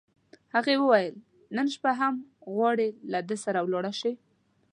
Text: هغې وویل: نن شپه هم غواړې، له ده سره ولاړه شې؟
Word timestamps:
هغې 0.55 0.75
وویل: 0.79 1.13
نن 1.55 1.67
شپه 1.75 1.91
هم 1.99 2.15
غواړې، 2.53 2.89
له 3.11 3.19
ده 3.27 3.35
سره 3.43 3.59
ولاړه 3.65 3.91
شې؟ 3.99 4.11